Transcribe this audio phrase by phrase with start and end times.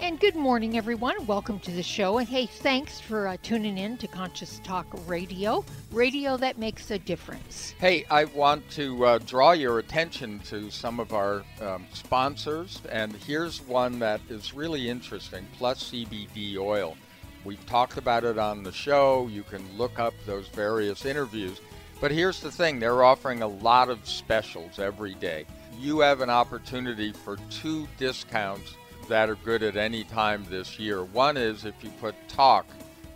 [0.00, 1.26] And good morning, everyone.
[1.26, 2.16] Welcome to the show.
[2.16, 5.62] And hey, thanks for uh, tuning in to Conscious Talk Radio,
[5.92, 7.74] radio that makes a difference.
[7.78, 12.80] Hey, I want to uh, draw your attention to some of our um, sponsors.
[12.90, 16.96] And here's one that is really interesting Plus CBD oil.
[17.44, 19.28] We've talked about it on the show.
[19.30, 21.60] You can look up those various interviews.
[22.00, 25.44] But here's the thing they're offering a lot of specials every day.
[25.78, 28.76] You have an opportunity for two discounts
[29.10, 31.02] that are good at any time this year.
[31.02, 32.64] One is if you put talk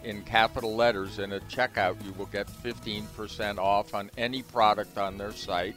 [0.03, 5.17] in capital letters in a checkout, you will get 15% off on any product on
[5.17, 5.77] their site.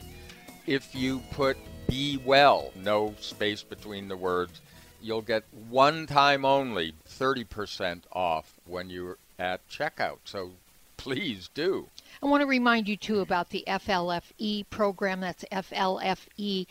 [0.66, 1.56] If you put
[1.88, 4.60] be well, no space between the words,
[5.04, 10.18] you'll get one time only 30% off when you're at checkout.
[10.26, 10.50] So
[10.98, 11.90] please do.
[12.24, 15.22] I want to remind you too about the FLFE program.
[15.22, 16.68] That's FLFE.net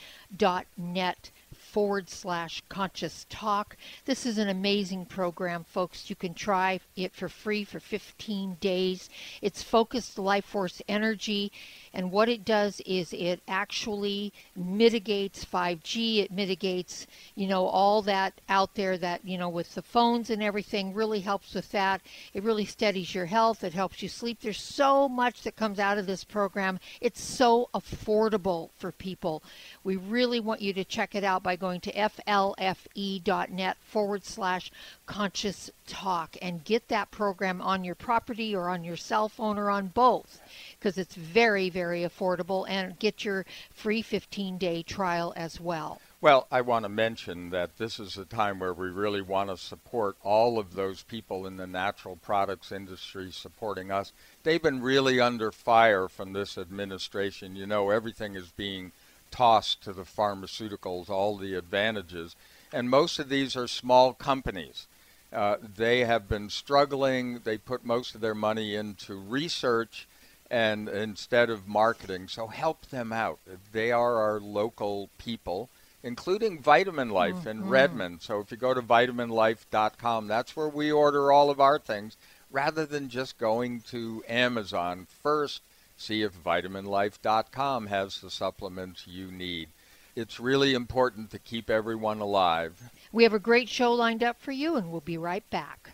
[1.77, 3.77] forward slash conscious talk.
[4.07, 6.09] This is an amazing program, folks.
[6.09, 9.11] You can try it for free for 15 days.
[9.43, 11.53] It's focused life force energy.
[11.97, 16.19] And what it does is it actually mitigates 5G.
[16.19, 20.43] It mitigates, you know, all that out there that, you know, with the phones and
[20.43, 22.03] everything really helps with that.
[22.35, 23.65] It really steadies your health.
[23.65, 24.41] It helps you sleep.
[24.43, 26.81] There's so much that comes out of this program.
[27.01, 29.43] It's so affordable for people.
[29.83, 34.71] We really want you to check it out by going to flfe.net forward slash
[35.07, 39.71] conscious talk and get that program on your property or on your cell phone or
[39.71, 40.41] on both
[40.79, 46.01] because it's very, very affordable and get your free 15 day trial as well.
[46.21, 49.57] Well, I want to mention that this is a time where we really want to
[49.57, 54.13] support all of those people in the natural products industry supporting us.
[54.43, 57.55] They've been really under fire from this administration.
[57.55, 58.93] You know, everything is being
[59.31, 62.35] tossed to the pharmaceuticals, all the advantages.
[62.73, 64.87] And most of these are small companies.
[65.33, 67.41] Uh, they have been struggling.
[67.45, 70.07] They put most of their money into research
[70.51, 72.29] and instead of marketing.
[72.29, 73.39] So help them out.
[73.73, 75.69] They are our local people,
[76.03, 77.49] including Vitamin Life mm-hmm.
[77.49, 78.23] in Redmond.
[78.23, 82.17] So if you go to vitaminlife.com, that's where we order all of our things
[82.51, 85.07] rather than just going to Amazon.
[85.23, 85.63] First,
[85.97, 89.69] see if vitaminlife.com has the supplements you need.
[90.17, 92.91] It's really important to keep everyone alive.
[93.13, 95.91] We have a great show lined up for you, and we'll be right back.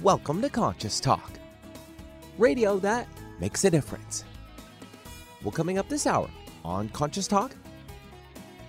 [0.00, 1.30] Welcome to Conscious Talk
[2.38, 3.06] radio that
[3.38, 4.24] makes a difference.
[5.42, 6.30] Well, coming up this hour
[6.64, 7.54] on Conscious Talk.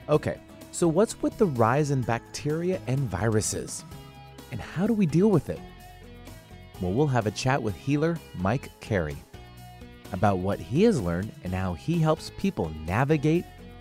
[0.09, 0.41] Okay,
[0.73, 3.85] so what's with the rise in bacteria and viruses?
[4.51, 5.61] And how do we deal with it?
[6.81, 9.15] Well, we'll have a chat with healer Mike Carey
[10.11, 13.45] about what he has learned and how he helps people navigate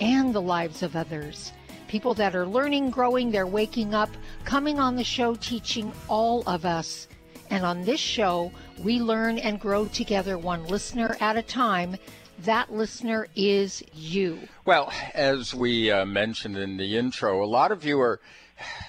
[0.00, 1.52] and the lives of others.
[1.88, 4.10] People that are learning, growing, they're waking up,
[4.44, 7.08] coming on the show, teaching all of us
[7.50, 8.50] and on this show,
[8.82, 11.96] we learn and grow together one listener at a time.
[12.40, 14.40] That listener is you.
[14.64, 18.20] Well, as we uh, mentioned in the intro, a lot of you are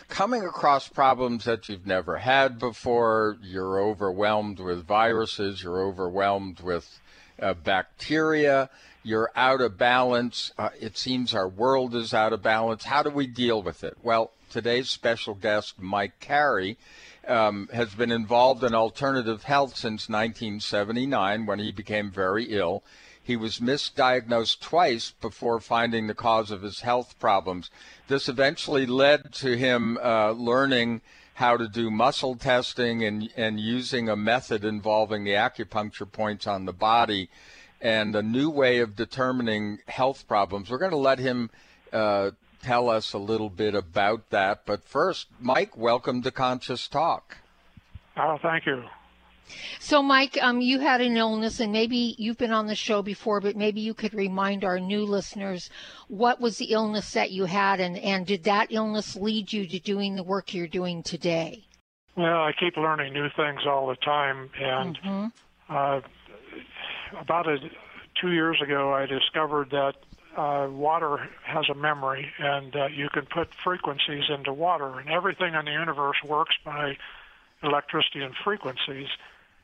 [0.07, 3.37] coming across problems that you've never had before.
[3.41, 6.99] You're overwhelmed with viruses, you're overwhelmed with
[7.39, 8.69] uh, bacteria,
[9.05, 10.51] you're out of balance.
[10.57, 12.85] Uh, it seems our world is out of balance.
[12.85, 13.95] How do we deal with it?
[14.01, 16.77] Well, today's special guest, Mike Carey,
[17.27, 22.83] um, has been involved in alternative health since 1979 when he became very ill.
[23.21, 27.69] He was misdiagnosed twice before finding the cause of his health problems.
[28.07, 31.01] This eventually led to him uh, learning
[31.35, 36.65] how to do muscle testing and, and using a method involving the acupuncture points on
[36.65, 37.29] the body
[37.85, 40.71] and a new way of determining health problems.
[40.71, 41.51] We're going to let him
[41.93, 42.31] uh,
[42.63, 44.65] tell us a little bit about that.
[44.65, 47.37] But first, Mike, welcome to Conscious Talk.
[48.17, 48.85] Oh, thank you.
[49.79, 53.39] So, Mike, um, you had an illness, and maybe you've been on the show before,
[53.39, 55.69] but maybe you could remind our new listeners
[56.07, 59.77] what was the illness that you had, and, and did that illness lead you to
[59.77, 61.67] doing the work you're doing today?
[62.17, 65.27] Well, I keep learning new things all the time, and mm-hmm.
[65.69, 66.01] uh,
[67.19, 67.57] about a,
[68.19, 69.95] two years ago, I discovered that
[70.37, 75.53] uh, water has a memory, and uh, you can put frequencies into water, and everything
[75.53, 76.97] in the universe works by
[77.63, 79.07] electricity and frequencies.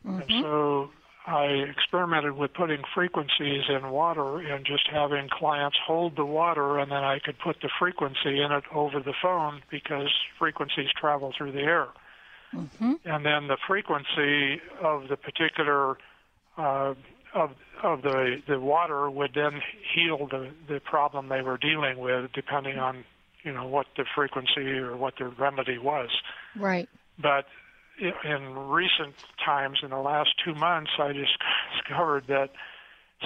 [0.06, 0.22] Mm-hmm.
[0.22, 0.92] And so
[1.28, 6.92] I experimented with putting frequencies in water and just having clients hold the water, and
[6.92, 10.10] then I could put the frequency in it over the phone because
[10.40, 11.88] frequencies travel through the air.
[12.56, 12.94] Mm-hmm.
[13.06, 15.98] And then the frequency of the particular
[16.58, 16.96] uh,
[17.34, 17.52] of
[17.84, 19.62] of the the water would then
[19.94, 23.04] heal the the problem they were dealing with, depending on
[23.44, 26.10] you know what the frequency or what the remedy was.
[26.56, 26.90] Right.
[27.22, 27.46] But
[28.00, 31.38] in recent times, in the last two months, I just
[31.76, 32.50] discovered that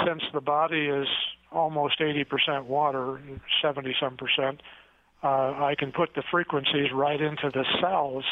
[0.06, 1.08] since the body is
[1.52, 3.22] almost 80% water,
[3.62, 4.62] 70 some percent,
[5.24, 5.28] uh,
[5.64, 8.26] I can put the frequencies right into the cells,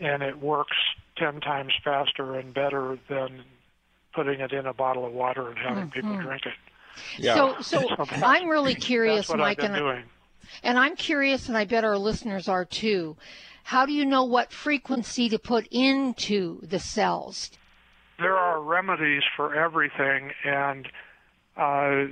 [0.00, 0.76] and it works
[1.18, 3.44] 10 times faster and better than
[4.16, 5.90] putting it in a bottle of water and having mm-hmm.
[5.90, 6.54] people drink it.
[7.18, 7.34] Yeah.
[7.34, 10.04] So, so, so I'm really curious, Mike, and,
[10.62, 13.16] and I'm curious, and I bet our listeners are too.
[13.64, 17.50] How do you know what frequency to put into the cells?
[18.18, 20.88] There are remedies for everything, and
[21.56, 22.04] uh,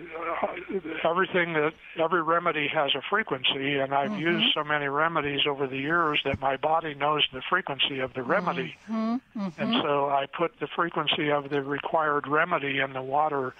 [1.04, 4.20] everything that every remedy has a frequency, and I've mm-hmm.
[4.20, 8.22] used so many remedies over the years that my body knows the frequency of the
[8.22, 9.16] remedy, mm-hmm.
[9.38, 9.60] Mm-hmm.
[9.60, 13.54] and so I put the frequency of the required remedy in the water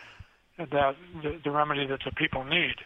[0.58, 2.76] that the, the remedy that the people need.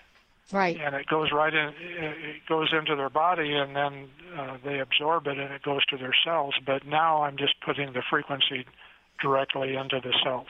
[0.50, 0.78] Right.
[0.80, 1.74] And it goes right in.
[1.78, 5.98] It goes into their body, and then uh, they absorb it, and it goes to
[5.98, 6.54] their cells.
[6.64, 8.64] But now I'm just putting the frequency
[9.20, 10.48] directly into the cells.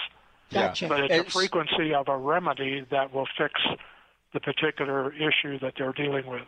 [0.52, 0.88] Gotcha.
[0.88, 3.60] But it's, it's a frequency of a remedy that will fix
[4.32, 6.46] the particular issue that they're dealing with.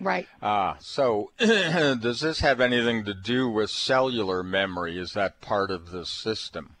[0.00, 0.26] Right.
[0.42, 4.98] Ah, so does this have anything to do with cellular memory?
[4.98, 6.76] Is that part of the system?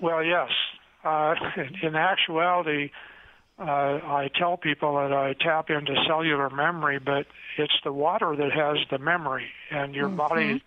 [0.00, 0.50] Well, yes.
[1.04, 1.34] Uh,
[1.82, 2.90] in actuality,
[3.58, 7.26] uh, I tell people that I tap into cellular memory, but
[7.58, 10.16] it's the water that has the memory, and your mm-hmm.
[10.16, 10.64] body,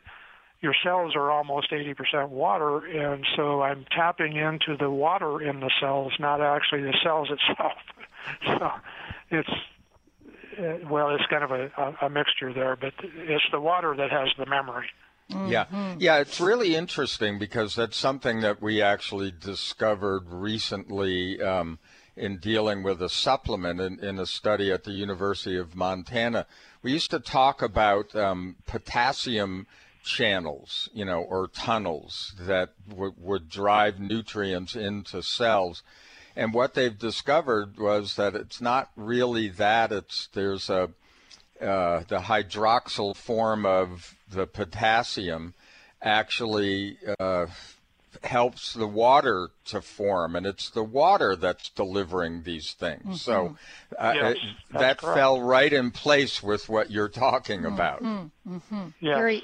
[0.66, 5.70] your cells are almost 80% water, and so I'm tapping into the water in the
[5.80, 7.74] cells, not actually the cells itself.
[8.48, 8.72] so
[9.30, 9.50] it's
[10.58, 11.70] uh, well, it's kind of a,
[12.02, 14.88] a mixture there, but it's the water that has the memory.
[15.32, 15.52] Mm-hmm.
[15.52, 21.40] Yeah, yeah, it's really interesting because that's something that we actually discovered recently.
[21.42, 21.78] Um,
[22.18, 26.46] in dealing with a supplement in, in a study at the University of Montana.
[26.82, 29.68] We used to talk about um, potassium
[30.06, 35.84] channels, you know, or tunnels that w- would drive nutrients into cells.
[36.36, 39.92] And what they've discovered was that it's not really that.
[39.92, 40.90] It's there's a
[41.62, 45.54] uh, the hydroxyl form of the potassium
[46.02, 47.46] actually uh,
[48.24, 53.04] helps the water to form, and it's the water that's delivering these things.
[53.04, 53.14] Mm-hmm.
[53.16, 53.58] So
[53.98, 54.40] uh, yes, it,
[54.74, 55.18] that correct.
[55.18, 57.74] fell right in place with what you're talking mm-hmm.
[57.74, 58.04] about.
[58.04, 58.88] Mm-hmm.
[59.00, 59.16] Yeah.
[59.16, 59.44] Very,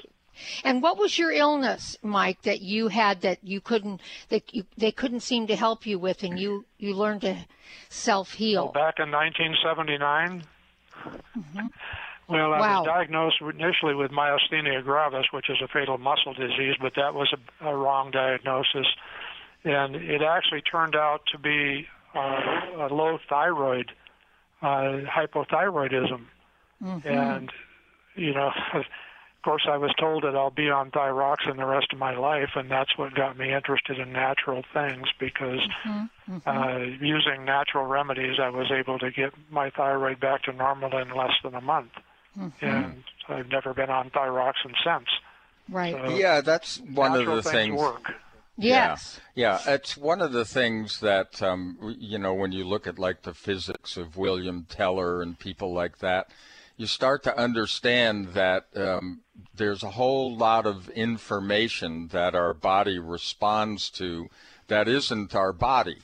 [0.64, 4.92] and what was your illness, Mike, that you had that you couldn't that you, they
[4.92, 7.36] couldn't seem to help you with, and you you learned to
[7.88, 8.64] self heal?
[8.64, 10.44] Well, back in 1979.
[12.28, 12.78] Well, I wow.
[12.80, 17.34] was diagnosed initially with myasthenia gravis, which is a fatal muscle disease, but that was
[17.60, 18.86] a, a wrong diagnosis.
[19.64, 23.92] And it actually turned out to be uh, a low thyroid,
[24.62, 26.24] uh, hypothyroidism.
[26.82, 27.08] Mm-hmm.
[27.08, 27.50] And,
[28.16, 28.50] you know,
[29.42, 32.50] of course, I was told that I'll be on thyroxine the rest of my life,
[32.54, 36.36] and that's what got me interested in natural things because mm-hmm.
[36.36, 36.48] Mm-hmm.
[36.48, 41.10] Uh, using natural remedies, I was able to get my thyroid back to normal in
[41.10, 41.90] less than a month
[42.38, 42.64] mm-hmm.
[42.64, 45.08] and I've never been on thyroxine since.
[45.68, 45.94] Right.
[45.94, 47.78] So yeah, that's one of the things.
[47.78, 48.14] Work.
[48.58, 49.20] Yes.
[49.34, 52.98] Yeah, yeah, it's one of the things that um, you know when you look at
[52.98, 56.28] like the physics of William Tiller and people like that,
[56.76, 59.20] you start to understand that um,
[59.54, 64.28] there's a whole lot of information that our body responds to
[64.68, 65.98] that isn't our body.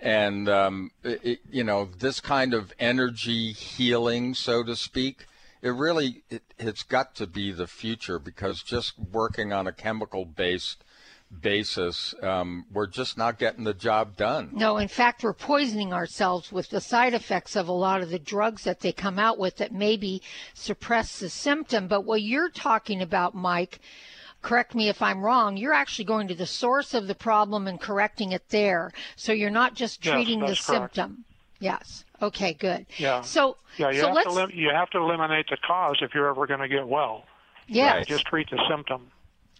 [0.00, 5.26] And um, it, you know this kind of energy healing, so to speak,
[5.62, 10.24] it really it, it's got to be the future because just working on a chemical
[10.24, 10.82] based
[11.40, 14.50] basis, um, we're just not getting the job done.
[14.52, 18.18] No, in fact, we're poisoning ourselves with the side effects of a lot of the
[18.18, 20.22] drugs that they come out with that maybe
[20.54, 21.88] suppress the symptom.
[21.88, 23.80] But what you're talking about, Mike,
[24.42, 27.80] correct me if I'm wrong, you're actually going to the source of the problem and
[27.80, 28.92] correcting it there.
[29.16, 30.62] So you're not just Yes, treating the correct.
[30.62, 31.24] symptom.
[31.60, 32.04] Yes.
[32.20, 32.86] Okay, good.
[32.98, 33.22] Yeah.
[33.22, 36.12] So, Yeah, you so have let's, to lim- you have to eliminate the cause if
[36.14, 37.24] you're ever going to get well.
[37.68, 38.06] yes, Right.
[38.06, 39.10] Just treat the symptom.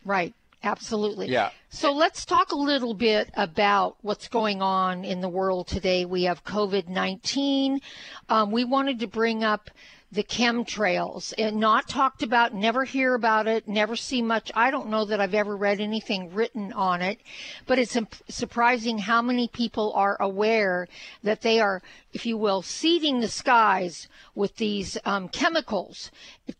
[0.05, 0.35] right.
[0.65, 1.29] Absolutely.
[1.29, 1.51] Yeah.
[1.71, 6.05] So let's talk a little bit about what's going on in the world today.
[6.05, 7.81] We have COVID 19.
[8.29, 9.71] Um, we wanted to bring up
[10.13, 14.53] the chemtrails and not talked about, never hear about it, never see much.
[14.55, 17.19] I don't know that I've ever read anything written on it,
[17.67, 17.97] but it's
[18.29, 20.87] surprising how many people are aware
[21.23, 21.81] that they are,
[22.13, 26.11] if you will, seeding the skies with these um, chemicals.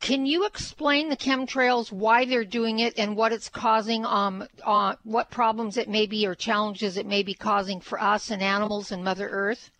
[0.01, 4.95] Can you explain the chemtrails, why they're doing it, and what it's causing, um, uh,
[5.05, 8.91] what problems it may be or challenges it may be causing for us and animals
[8.91, 9.71] and Mother Earth?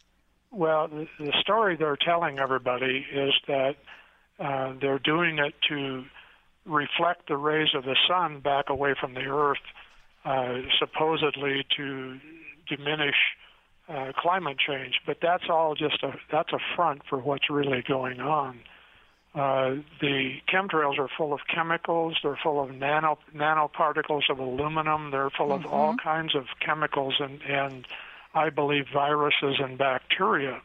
[0.53, 3.77] Well, the, story they're telling everybody is that
[4.39, 6.05] uh, they're doing it to
[6.67, 9.59] reflect the rays of the sun back away from the earth,
[10.25, 12.19] uh, supposedly to
[12.69, 13.17] diminish
[13.89, 15.01] uh, climate change.
[15.07, 18.61] But that's all just a that's a front for what's really going on.
[19.35, 22.19] Uh, the chemtrails are full of chemicals.
[22.23, 25.11] They're full of nano nanoparticles of aluminum.
[25.11, 27.87] They're full of all kinds of chemicals and and
[28.35, 30.61] I believe viruses and bacteria.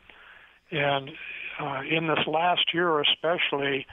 [0.71, 1.11] And
[1.59, 3.85] uh, in this last year, especially,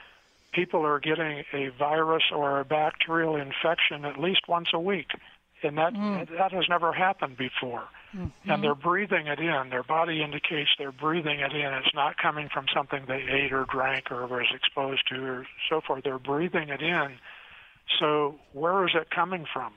[0.53, 5.07] people are getting a virus or a bacterial infection at least once a week,
[5.63, 5.93] and that
[6.37, 7.83] that has never happened before.
[8.45, 9.69] And they're breathing it in.
[9.71, 11.73] Their body indicates they're breathing it in.
[11.73, 15.81] It's not coming from something they ate or drank or was exposed to or so
[15.81, 16.05] forth.
[16.05, 17.17] They're breathing it in.
[17.99, 19.73] So where is it coming from?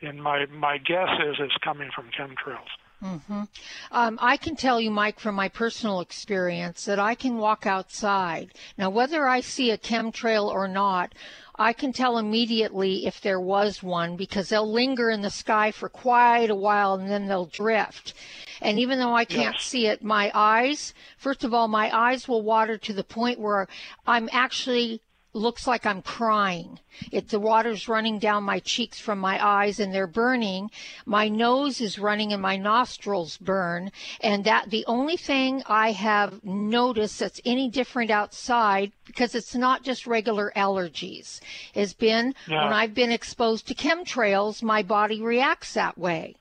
[0.00, 2.70] And my my guess is it's coming from chemtrails.
[3.02, 8.54] Um, I can tell you, Mike, from my personal experience, that I can walk outside.
[8.78, 11.12] Now, whether I see a chemtrail or not,
[11.56, 15.88] I can tell immediately if there was one because they'll linger in the sky for
[15.88, 18.14] quite a while and then they'll drift.
[18.60, 19.62] And even though I can't Yes.
[19.62, 23.66] see it, my eyes, first of all, my eyes will water to the point where
[24.06, 25.02] I'm actually
[25.34, 26.78] looks like I'm crying.
[27.10, 30.70] It the water's running down my cheeks from my eyes and they're burning.
[31.06, 33.92] My nose is running and my nostrils burn.
[34.20, 39.82] And that the only thing I have noticed that's any different outside because it's not
[39.82, 41.40] just regular allergies
[41.74, 42.64] has been Yeah.
[42.64, 46.36] when I've been exposed to chemtrails, my body reacts that way.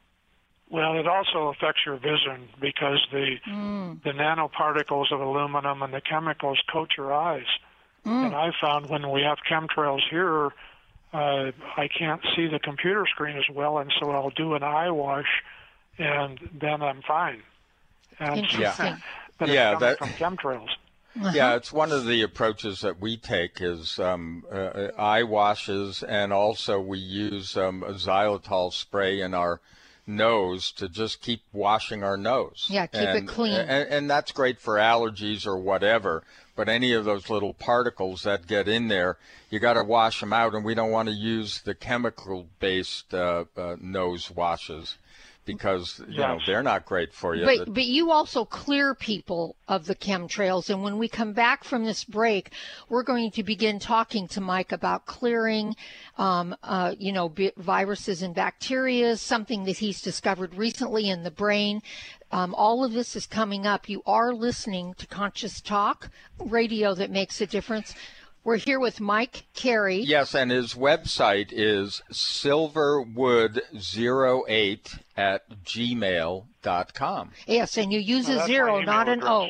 [0.69, 3.93] Well, it also affects your vision because the hmm.
[4.05, 7.47] the nanoparticles of aluminum and the chemicals coat your eyes.
[8.05, 10.47] And I found when we have chemtrails here,
[11.13, 14.89] uh, I can't see the computer screen as well, and so I'll do an eye
[14.89, 15.43] wash,
[15.97, 17.41] and then I'm fine.
[18.19, 18.97] And Interesting.
[19.37, 20.69] but Yeah, it's coming that- from chemtrails.
[21.33, 26.31] Yeah, it's one of the approaches that we take is um, uh, eye washes, and
[26.31, 29.59] also we use um, a xylitol spray in our
[30.07, 32.65] nose to just keep washing our nose.
[32.69, 33.53] Yeah, keep it clean.
[33.53, 36.23] And, and that's great for allergies or whatever.
[36.61, 39.17] But any of those little particles that get in there,
[39.49, 43.45] you got to wash them out, and we don't want to use the chemical-based uh,
[43.57, 44.99] uh, nose washes
[45.53, 47.45] because you know they're not great for you.
[47.45, 51.85] But but you also clear people of the chemtrails, and when we come back from
[51.85, 52.51] this break,
[52.89, 55.75] we're going to begin talking to Mike about clearing,
[56.17, 61.31] um, uh, you know, bi- viruses and bacteria, something that he's discovered recently in the
[61.31, 61.81] brain.
[62.31, 63.89] Um, all of this is coming up.
[63.89, 67.93] You are listening to Conscious Talk, radio that makes a difference.
[68.43, 69.99] We're here with Mike Carey.
[69.99, 77.31] Yes, and his website is silverwood08 at gmail.com.
[77.47, 79.49] Yes, and you use a zero, not an O.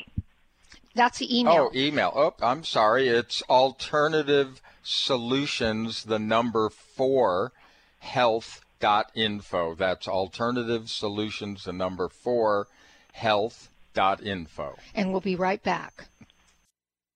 [0.94, 1.70] That's the email.
[1.72, 2.12] Oh, email.
[2.15, 3.08] Oh, I'm sorry.
[3.08, 7.53] It's alternative solutions, the number four,
[8.00, 9.75] health.info.
[9.75, 12.68] That's alternative solutions, the number four,
[13.13, 14.75] health.info.
[14.96, 16.08] and we'll be right back.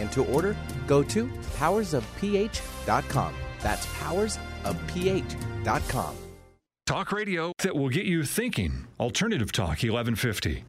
[0.00, 0.54] and to order,
[0.86, 1.26] go to
[1.56, 3.34] powersofph.com.
[3.60, 6.16] That's powersofph.com.
[6.86, 8.86] Talk radio that will get you thinking.
[9.00, 10.64] Alternative Talk 1150.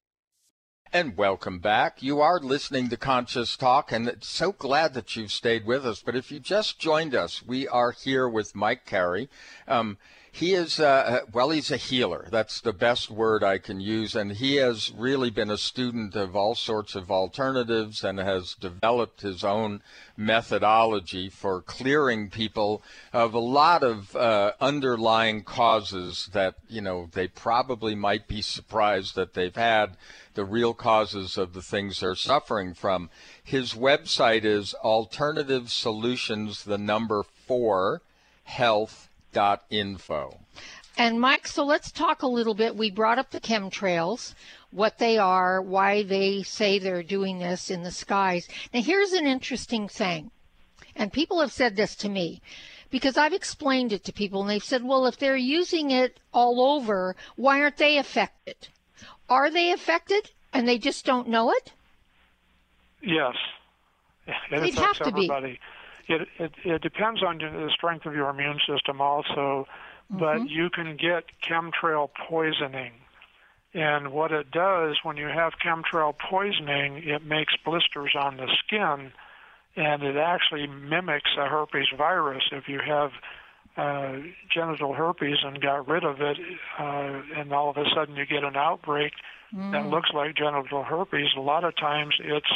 [0.94, 2.02] And welcome back.
[2.02, 6.02] You are listening to Conscious Talk, and so glad that you've stayed with us.
[6.02, 9.28] But if you just joined us, we are here with Mike Carey.
[9.68, 9.98] Um,
[10.36, 12.28] he is, uh, uh, well, he's a healer.
[12.30, 14.16] That's the best word I can use.
[14.16, 19.22] And he has really been a student of all sorts of alternatives and has developed
[19.22, 19.82] his own
[20.18, 27.30] methodology for clearing people of a lot of uh, underlying causes that, you know, they
[27.30, 29.96] probably might be surprised that they've had
[30.34, 33.10] the real causes of the things they're suffering from.
[33.42, 38.02] His website is Alternative Solutions, the number four,
[38.44, 39.08] health
[39.70, 40.40] info.
[40.98, 42.76] And Mike, so let's talk a little bit.
[42.76, 44.34] We brought up the chemtrails,
[44.72, 48.48] what they are, why they say they're doing this in the skies.
[48.74, 50.32] Now, here's an interesting thing,
[50.96, 52.42] and people have said this to me
[52.90, 56.62] because I've explained it to people, and they've said, well, if they're using it all
[56.62, 58.70] over, why aren't they affected?
[59.28, 61.74] Are they affected and they just don't know it?
[63.02, 63.36] Yes.
[64.28, 65.54] It They'd have to everybody.
[65.54, 65.60] be.
[66.08, 69.68] It, it, it depends on the strength of your immune system also,
[70.10, 70.48] but mm-hmm.
[70.48, 72.94] you can get chemtrail poisoning
[73.76, 79.12] And what it does when you have chemtrail poisoning, it makes blisters on the skin,
[79.76, 82.44] and it actually mimics a herpes virus.
[82.54, 83.12] If you have
[83.76, 86.38] uh, genital herpes and got rid of it,
[86.80, 89.12] uh, and all of a sudden you get an outbreak
[89.54, 89.74] mm.
[89.74, 92.54] that looks like genital herpes, a lot of times it's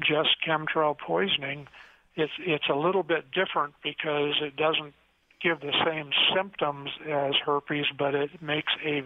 [0.00, 1.68] just chemtrail poisoning.
[2.16, 4.94] It's it's a little bit different because it doesn't
[5.42, 9.02] give the same symptoms as herpes, but it makes a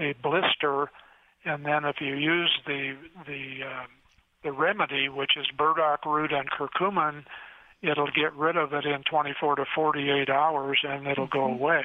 [0.00, 0.90] a blister,
[1.44, 3.86] and then if you use the the uh,
[4.42, 7.24] the remedy, which is burdock root and curcumin,
[7.82, 11.38] it'll get rid of it in 24 to 48 hours, and it'll mm-hmm.
[11.38, 11.82] go away.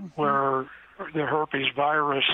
[0.00, 0.20] Mm-hmm.
[0.20, 0.66] Where
[1.14, 2.24] the herpes virus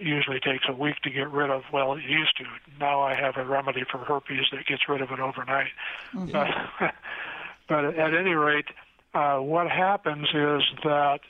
[0.00, 1.62] usually takes a week to get rid of.
[1.72, 2.44] Well, it used to.
[2.78, 5.70] Now I have a remedy for herpes that gets rid of it overnight.
[6.14, 6.32] Mm-hmm.
[6.32, 6.94] But,
[7.68, 8.66] but at any rate,
[9.14, 11.20] uh, what happens is that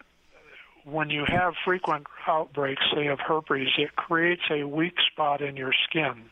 [0.85, 5.73] when you have frequent outbreaks, say of herpes, it creates a weak spot in your
[5.89, 6.25] skin.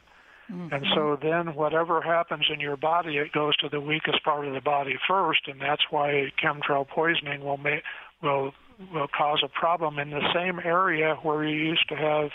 [0.50, 0.74] Mm-hmm.
[0.74, 4.54] And so then whatever happens in your body, it goes to the weakest part of
[4.54, 7.82] the body first, and that's why chemtrail poisoning will make
[8.22, 8.52] will
[8.92, 12.30] will cause a problem in the same area where you used to have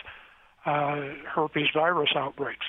[0.66, 2.66] uh, herpes virus outbreaks.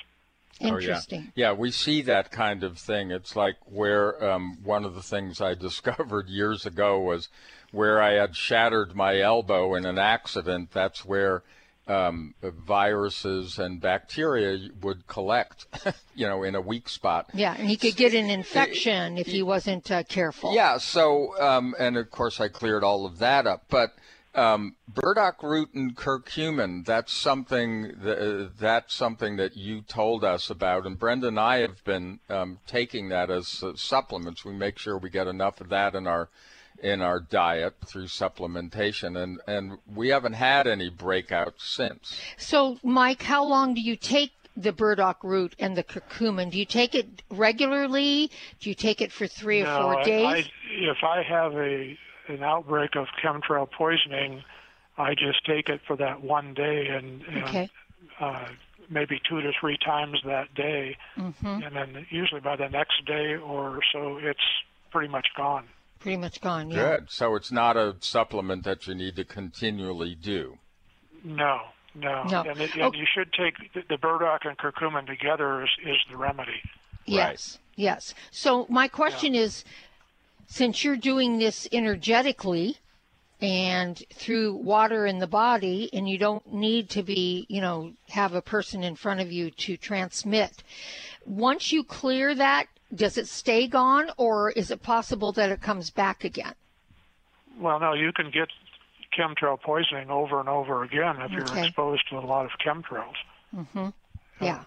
[0.59, 1.21] Interesting.
[1.27, 1.49] Oh, yeah.
[1.49, 3.11] yeah, we see that kind of thing.
[3.11, 7.29] It's like where um, one of the things I discovered years ago was
[7.71, 10.71] where I had shattered my elbow in an accident.
[10.71, 11.43] That's where
[11.87, 15.67] um, viruses and bacteria would collect,
[16.15, 17.29] you know, in a weak spot.
[17.33, 20.53] Yeah, and he could get an infection if he wasn't uh, careful.
[20.53, 23.65] Yeah, so, um, and of course I cleared all of that up.
[23.69, 23.93] But
[24.33, 30.49] um, burdock root and curcumin, that's something that, uh, that's something that you told us
[30.49, 30.85] about.
[30.85, 34.43] And Brenda and I have been um, taking that as uh, supplements.
[34.43, 36.29] We make sure we get enough of that in our
[36.81, 42.19] in our diet through supplementation, and, and we haven't had any breakouts since.
[42.37, 46.51] So, Mike, how long do you take the burdock root and the curcumin?
[46.51, 48.31] Do you take it regularly?
[48.59, 50.25] Do you take it for three no, or four days?
[50.25, 54.43] I, I, if I have a an outbreak of chemtrail poisoning,
[54.97, 57.69] I just take it for that one day and, and okay.
[58.19, 58.47] uh,
[58.89, 61.45] maybe two to three times that day, mm-hmm.
[61.45, 64.39] and then usually by the next day or so, it's
[64.91, 65.65] pretty much gone
[66.05, 66.69] pretty much gone.
[66.69, 66.97] Yeah.
[66.97, 67.09] Good.
[67.09, 70.59] So it's not a supplement that you need to continually do.
[71.23, 71.61] No,
[71.95, 72.25] no.
[72.25, 72.41] no.
[72.41, 72.91] And, it, and oh.
[72.93, 76.61] you should take the, the, burdock and curcumin together is, is the remedy.
[77.07, 77.59] Yes, right.
[77.75, 78.13] yes.
[78.29, 79.41] So my question yeah.
[79.41, 79.65] is,
[80.45, 82.77] since you're doing this energetically
[83.41, 88.35] and through water in the body, and you don't need to be, you know, have
[88.35, 90.61] a person in front of you to transmit.
[91.25, 95.89] Once you clear that, does it stay gone or is it possible that it comes
[95.89, 96.53] back again?
[97.59, 98.49] Well, no, you can get
[99.17, 101.33] chemtrail poisoning over and over again if okay.
[101.35, 103.15] you're exposed to a lot of chemtrails.
[103.55, 103.89] Mm-hmm.
[104.41, 104.63] Yeah.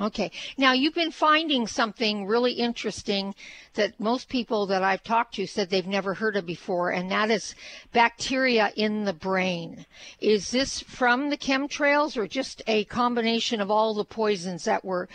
[0.00, 0.30] Okay.
[0.56, 3.34] Now you've been finding something really interesting
[3.74, 7.30] that most people that I've talked to said they've never heard of before, and that
[7.30, 7.56] is
[7.92, 9.86] bacteria in the brain.
[10.20, 15.08] Is this from the chemtrails or just a combination of all the poisons that were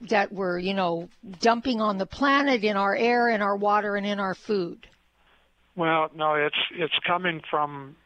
[0.00, 4.06] that were, you know, dumping on the planet in our air, in our water, and
[4.06, 4.86] in our food?
[5.76, 7.96] Well, no, it's it's coming from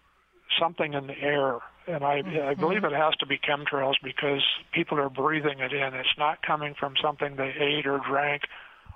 [0.59, 2.49] something in the air and I, mm-hmm.
[2.49, 4.43] I believe it has to be chemtrails because
[4.73, 5.95] people are breathing it in.
[5.95, 8.43] It's not coming from something they ate or drank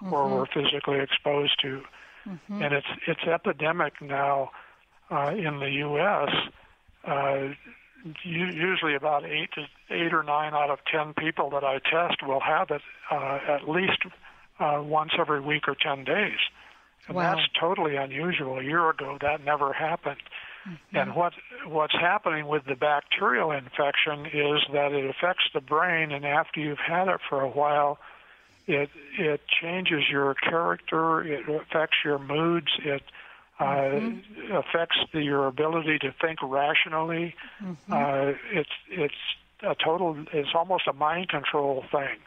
[0.02, 0.12] mm-hmm.
[0.12, 1.82] or were physically exposed to,
[2.26, 2.62] mm-hmm.
[2.62, 4.50] and it's it's epidemic now
[5.10, 6.30] uh, in the U.S.
[7.04, 7.54] Uh,
[8.24, 12.40] usually about eight to eight or nine out of ten people that I test will
[12.40, 14.02] have it uh, at least
[14.60, 16.38] uh, once every week or ten days,
[17.06, 17.34] and wow.
[17.34, 18.58] that's totally unusual.
[18.58, 20.20] A year ago, that never happened.
[20.68, 20.96] Mm-hmm.
[20.96, 21.32] And what
[21.66, 26.78] what's happening with the bacterial infection is that it affects the brain, and after you've
[26.78, 27.98] had it for a while,
[28.66, 31.22] it it changes your character.
[31.22, 32.68] It affects your moods.
[32.84, 33.02] It
[33.58, 34.56] uh, mm-hmm.
[34.56, 37.34] affects the, your ability to think rationally.
[37.62, 37.92] Mm-hmm.
[37.92, 39.14] Uh, it's it's
[39.62, 40.16] a total.
[40.32, 42.18] It's almost a mind control thing.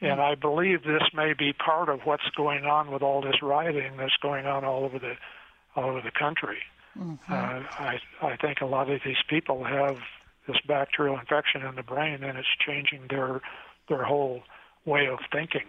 [0.00, 3.96] And I believe this may be part of what's going on with all this rioting
[3.96, 5.14] that's going on all over the
[5.74, 6.58] all over the country.
[6.96, 7.32] Mm-hmm.
[7.32, 9.98] Uh, I I think a lot of these people have
[10.46, 13.40] this bacterial infection in the brain, and it's changing their
[13.88, 14.42] their whole
[14.84, 15.66] way of thinking.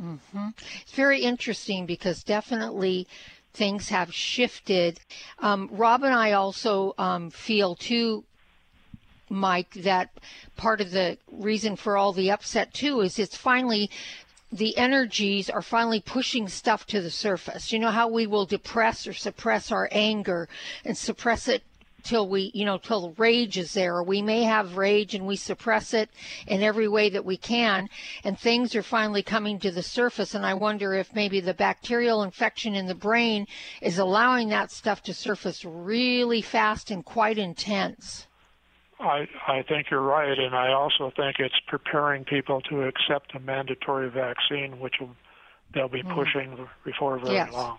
[0.00, 0.48] Mm-hmm.
[0.80, 3.06] It's very interesting because definitely
[3.52, 5.00] things have shifted.
[5.38, 8.24] Um, Rob and I also um, feel too
[9.32, 10.10] Mike, that
[10.56, 13.90] part of the reason for all the upset too is it's finally
[14.52, 17.72] the energies are finally pushing stuff to the surface.
[17.72, 20.48] You know how we will depress or suppress our anger
[20.84, 21.62] and suppress it
[22.02, 24.02] till we, you know, till rage is there.
[24.02, 26.10] We may have rage and we suppress it
[26.46, 27.88] in every way that we can,
[28.24, 30.34] and things are finally coming to the surface.
[30.34, 33.46] And I wonder if maybe the bacterial infection in the brain
[33.80, 38.26] is allowing that stuff to surface really fast and quite intense.
[39.02, 43.40] I, I think you're right, and I also think it's preparing people to accept a
[43.40, 45.16] mandatory vaccine, which will,
[45.74, 46.14] they'll be mm.
[46.14, 47.52] pushing before very yes.
[47.52, 47.78] long.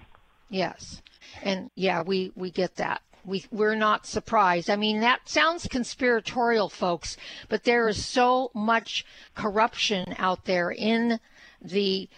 [0.49, 1.01] Yes,
[1.41, 3.01] and yeah, we we get that.
[3.25, 4.69] We we're not surprised.
[4.69, 7.17] I mean, that sounds conspiratorial, folks,
[7.49, 11.19] but there is so much corruption out there in
[11.61, 12.09] the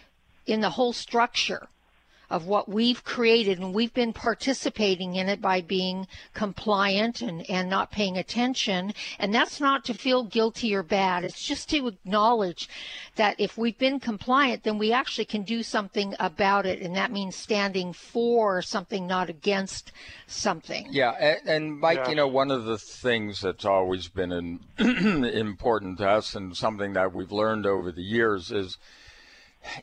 [0.46, 1.68] in the whole structure
[2.30, 7.70] of what we've created and we've been participating in it by being compliant and, and
[7.70, 8.92] not paying attention.
[9.18, 11.24] And that's not to feel guilty or bad.
[11.24, 12.68] It's just to acknowledge
[13.16, 16.80] that if we've been compliant, then we actually can do something about it.
[16.80, 19.92] And that means standing for something, not against
[20.26, 20.88] something.
[20.90, 21.12] Yeah.
[21.12, 22.08] And, and Mike, yeah.
[22.10, 24.60] you know, one of the things that's always been an
[25.24, 28.78] important to us and something that we've learned over the years is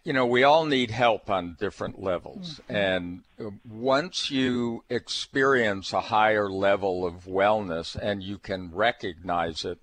[0.03, 2.61] you know, we all need help on different levels.
[2.63, 2.75] Mm-hmm.
[2.75, 9.79] And uh, once you experience a higher level of wellness and you can recognize it,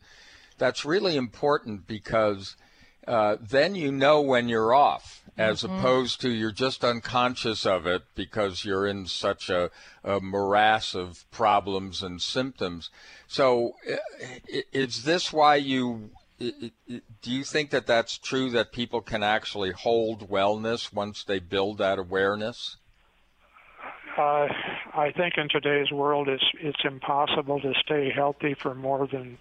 [0.58, 2.56] that's really important because
[3.08, 5.78] uh, then you know when you're off, as mm-hmm.
[5.78, 9.70] opposed to you're just unconscious of it because you're in such a,
[10.04, 12.90] a morass of problems and symptoms.
[13.26, 13.96] So, uh,
[14.72, 20.30] is this why you do you think that that's true that people can actually hold
[20.30, 22.78] wellness once they build that awareness?
[24.16, 24.48] Uh,
[24.94, 29.38] I think in today's world, it's it's impossible to stay healthy for more than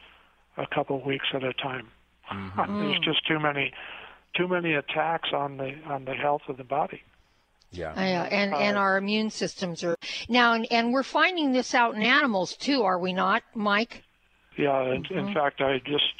[0.57, 1.88] a couple weeks at a time.
[2.31, 2.79] Mm-hmm.
[2.79, 3.71] There's just too many
[4.35, 7.01] too many attacks on the on the health of the body.
[7.71, 7.93] Yeah.
[7.93, 9.95] Uh, and uh, and our immune systems are
[10.27, 14.03] now and, and we're finding this out in animals too, are we not, Mike?
[14.57, 15.17] Yeah, in, mm-hmm.
[15.17, 16.13] in fact I just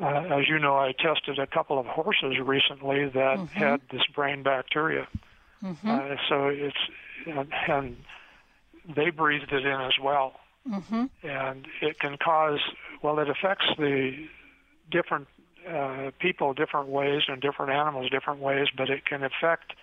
[0.00, 3.46] uh, as you know, I tested a couple of horses recently that mm-hmm.
[3.46, 5.08] had this brain bacteria.
[5.62, 5.90] Mm-hmm.
[5.90, 6.76] Uh, so it's
[7.26, 7.96] and, and,
[8.96, 11.04] they breathed it in as well, mm-hmm.
[11.22, 12.60] and it can cause
[13.02, 14.26] well, it affects the
[14.90, 15.28] different
[15.68, 19.74] uh, people different ways and different animals different ways, but it can affect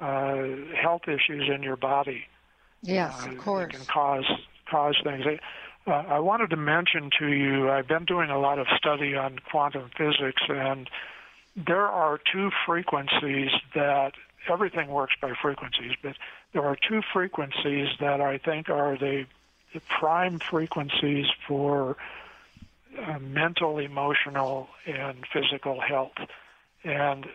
[0.00, 0.44] uh,
[0.80, 2.24] health issues in your body.
[2.82, 3.64] Yes, of course.
[3.64, 4.30] Uh, it can cause
[4.70, 5.24] cause things.
[5.86, 9.38] Uh, I wanted to mention to you, I've been doing a lot of study on
[9.38, 10.90] quantum physics, and
[11.54, 14.12] there are two frequencies that
[14.48, 16.16] everything works by frequencies, but
[16.52, 19.26] there are two frequencies that I think are the,
[19.74, 21.96] the prime frequencies for
[23.00, 26.16] uh, mental, emotional, and physical health.
[26.82, 27.26] And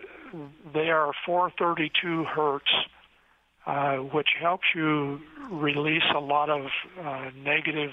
[0.73, 2.65] they are 432 hertz,
[3.65, 6.67] uh, which helps you release a lot of
[7.01, 7.91] uh, negative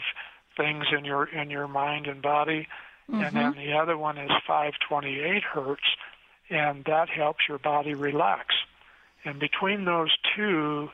[0.59, 2.69] things in your in your mind and body.
[3.11, 3.23] Mm-hmm.
[3.23, 5.81] And then the other one is 528 hertz,
[6.51, 8.55] and that helps your body relax.
[9.25, 10.91] And between those two,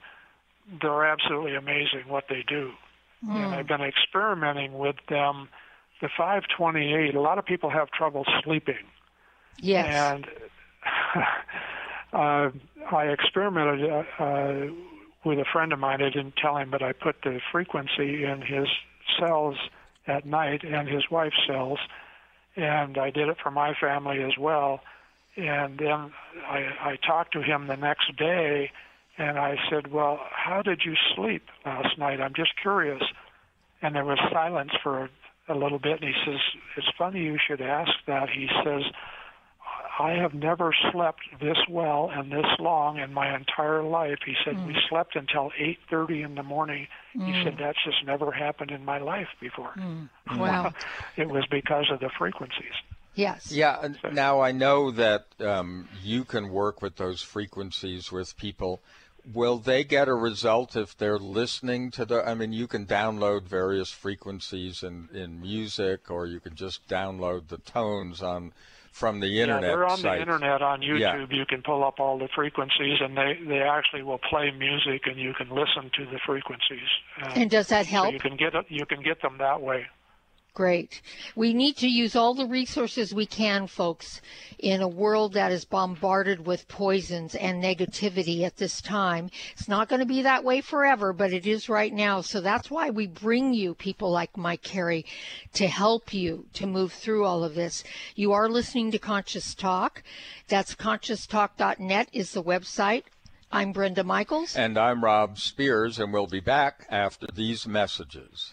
[0.81, 2.71] they're absolutely amazing what they do.
[3.27, 3.37] Mm.
[3.37, 5.49] And I've been experimenting with them.
[6.01, 8.85] The 528, a lot of people have trouble sleeping.
[9.59, 9.87] Yes.
[9.87, 10.27] And
[12.13, 12.51] uh,
[12.93, 14.67] I experimented uh, uh,
[15.25, 16.03] with a friend of mine.
[16.03, 18.69] I didn't tell him, but I put the frequency in his
[19.19, 19.57] cells
[20.07, 21.79] at night and his wife's cells.
[22.57, 24.81] And I did it for my family as well.
[25.37, 26.13] And then
[26.47, 28.71] I, I talked to him the next day
[29.19, 32.21] and I said, Well, how did you sleep last night?
[32.21, 33.03] I'm just curious.
[33.83, 35.09] And there was silence for
[35.49, 36.01] a little bit.
[36.01, 36.41] And he says,
[36.77, 38.29] It's funny you should ask that.
[38.31, 38.83] He says,
[39.99, 44.19] I have never slept this well and this long in my entire life.
[44.27, 44.67] He said mm.
[44.67, 46.89] we slept until 8:30 in the morning.
[47.17, 47.27] Mm.
[47.27, 49.73] He said that's just never happened in my life before.
[49.77, 50.09] Mm.
[50.37, 50.73] Wow.
[51.17, 52.73] it was because of the frequencies.
[53.15, 53.53] Yes.
[53.53, 53.89] Yeah.
[54.11, 58.81] Now I know that um, you can work with those frequencies with people.
[59.33, 62.29] Will they get a result if they're listening to the?
[62.29, 67.49] I mean, you can download various frequencies in, in music, or you can just download
[67.49, 68.53] the tones on
[68.95, 69.63] from the internet.
[69.63, 70.03] Yeah, they're on sites.
[70.03, 71.01] the internet on YouTube.
[71.01, 71.27] Yeah.
[71.29, 75.19] You can pull up all the frequencies, and they they actually will play music, and
[75.19, 76.89] you can listen to the frequencies.
[77.21, 78.07] Uh, and does that help?
[78.07, 79.87] So you can get you can get them that way.
[80.55, 81.03] Great.
[81.35, 84.21] We need to use all the resources we can, folks,
[84.57, 89.31] in a world that is bombarded with poisons and negativity at this time.
[89.55, 92.21] It's not going to be that way forever, but it is right now.
[92.21, 95.05] So that's why we bring you people like Mike Carey
[95.55, 97.83] to help you to move through all of this.
[98.15, 100.05] You are listening to Conscious Talk.
[100.47, 103.03] That's conscioustalk.net is the website.
[103.51, 104.55] I'm Brenda Michaels.
[104.55, 108.53] And I'm Rob Spears, and we'll be back after these messages.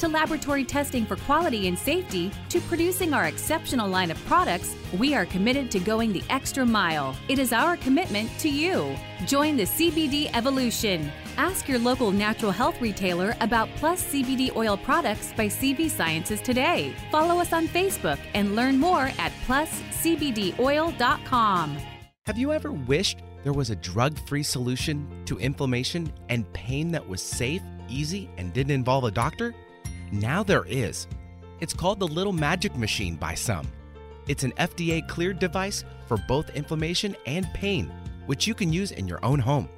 [0.00, 5.14] to laboratory testing for quality and safety to producing our exceptional line of products, we
[5.14, 7.14] are committed to going the extra mile.
[7.28, 8.96] It is our commitment to you.
[9.26, 11.12] Join the CBD evolution.
[11.36, 16.94] Ask your local natural health retailer about Plus CBD oil products by CV Sciences today.
[17.10, 21.76] Follow us on Facebook and learn more at pluscbdoil.com.
[22.24, 27.06] Have you ever wished there was a drug free solution to inflammation and pain that
[27.06, 27.60] was safe,
[27.90, 29.54] easy, and didn't involve a doctor?
[30.12, 31.06] Now there is.
[31.60, 33.68] It's called the Little Magic Machine by some.
[34.26, 37.92] It's an FDA cleared device for both inflammation and pain,
[38.26, 39.68] which you can use in your own home.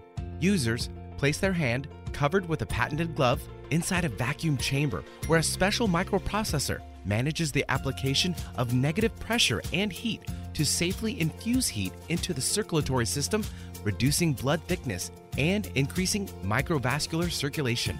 [0.41, 5.43] Users place their hand, covered with a patented glove, inside a vacuum chamber where a
[5.43, 10.23] special microprocessor manages the application of negative pressure and heat
[10.55, 13.45] to safely infuse heat into the circulatory system,
[13.85, 17.99] reducing blood thickness and increasing microvascular circulation.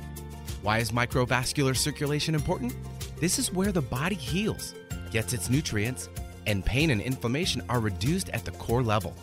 [0.63, 2.75] Why is microvascular circulation important?
[3.21, 4.75] This is where the body heals,
[5.11, 6.09] gets its nutrients,
[6.47, 9.15] and pain and inflammation are reduced at the core level.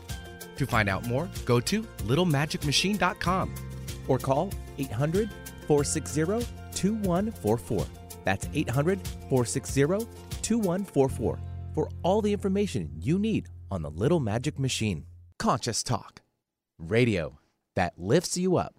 [0.58, 3.56] To find out more, go to littlemagicmachine.com
[4.10, 5.30] or call 800
[5.66, 7.86] 460 2144.
[8.26, 9.00] That's 800
[9.30, 9.82] 460
[10.42, 11.40] 2144
[11.74, 15.06] for all the information you need on the Little Magic Machine.
[15.38, 16.22] Conscious Talk,
[16.78, 17.40] radio
[17.76, 18.79] that lifts you up.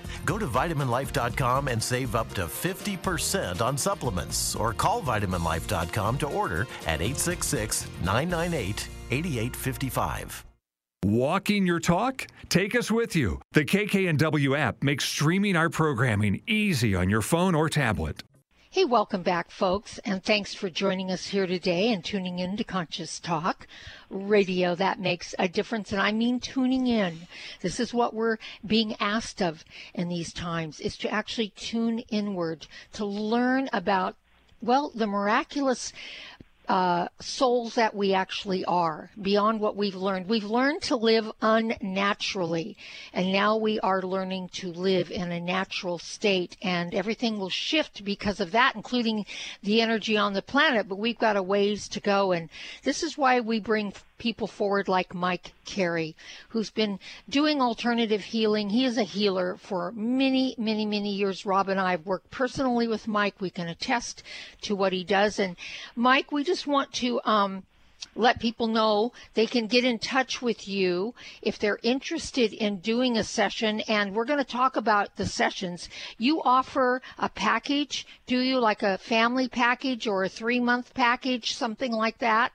[0.25, 6.61] Go to vitaminlife.com and save up to 50% on supplements or call vitaminlife.com to order
[6.87, 10.45] at 866 998 8855.
[11.03, 12.27] Walking your talk?
[12.49, 13.41] Take us with you.
[13.53, 18.21] The KKNW app makes streaming our programming easy on your phone or tablet.
[18.73, 22.63] Hey, welcome back, folks, and thanks for joining us here today and tuning in to
[22.63, 23.67] Conscious Talk
[24.09, 25.91] radio that makes a difference.
[25.91, 27.27] And I mean tuning in.
[27.59, 32.65] This is what we're being asked of in these times is to actually tune inward,
[32.93, 34.15] to learn about,
[34.61, 35.91] well, the miraculous
[36.71, 40.29] uh, souls that we actually are, beyond what we've learned.
[40.29, 42.77] We've learned to live unnaturally,
[43.11, 48.05] and now we are learning to live in a natural state, and everything will shift
[48.05, 49.25] because of that, including
[49.61, 50.87] the energy on the planet.
[50.87, 52.49] But we've got a ways to go, and
[52.83, 53.91] this is why we bring
[54.21, 56.15] people forward like Mike Carey,
[56.49, 58.69] who's been doing alternative healing.
[58.69, 61.43] He is a healer for many, many, many years.
[61.43, 63.41] Rob and I have worked personally with Mike.
[63.41, 64.21] We can attest
[64.61, 65.39] to what he does.
[65.39, 65.57] And
[65.95, 67.63] Mike, we just want to um,
[68.13, 73.17] let people know they can get in touch with you if they're interested in doing
[73.17, 73.79] a session.
[73.87, 75.89] And we're going to talk about the sessions.
[76.19, 81.55] You offer a package, do you, like a family package or a three month package,
[81.55, 82.51] something like that?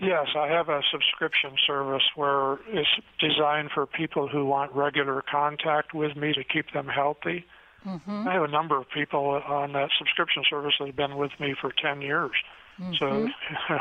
[0.00, 2.88] Yes, I have a subscription service where it's
[3.20, 7.44] designed for people who want regular contact with me to keep them healthy.
[7.86, 8.28] Mm-hmm.
[8.28, 11.54] I have a number of people on that subscription service that have been with me
[11.60, 12.32] for 10 years.
[12.80, 12.94] Mm-hmm.
[12.98, 13.28] So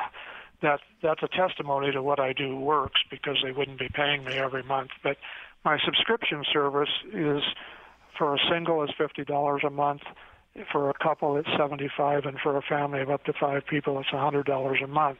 [0.61, 4.33] that that's a testimony to what I do works because they wouldn't be paying me
[4.33, 4.91] every month.
[5.03, 5.17] But
[5.63, 7.43] my subscription service is
[8.17, 10.01] for a single is fifty dollars a month,
[10.71, 13.99] for a couple it's seventy five, and for a family of up to five people
[13.99, 15.19] it's a hundred dollars a month.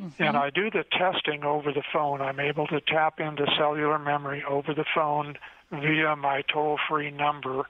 [0.00, 0.22] Mm-hmm.
[0.22, 2.20] And I do the testing over the phone.
[2.22, 5.36] I'm able to tap into cellular memory over the phone
[5.70, 7.66] via my toll free number.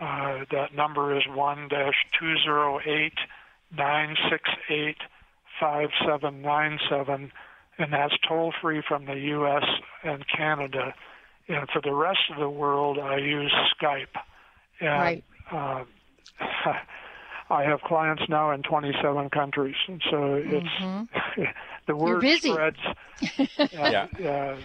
[0.00, 3.18] Uh, that number is one dash two zero eight
[3.76, 4.98] nine six eight
[5.60, 7.32] 5797,
[7.78, 9.64] and that's toll free from the U.S.
[10.02, 10.94] and Canada.
[11.48, 14.16] And for the rest of the world, I use Skype.
[14.80, 15.24] And, right.
[15.50, 15.84] Uh,
[17.48, 21.02] I have clients now in 27 countries, and so mm-hmm.
[21.36, 21.48] It's
[21.86, 22.76] the word spreads.
[23.72, 24.06] yeah.
[24.24, 24.56] Uh,